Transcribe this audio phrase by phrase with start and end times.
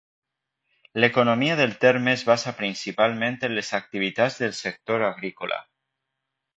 [1.03, 5.65] L'economia del terme es basa principalment en les activitats del sector agrícola.